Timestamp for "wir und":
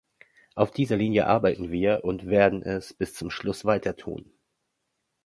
1.69-2.25